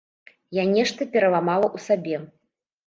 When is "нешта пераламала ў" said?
0.71-1.89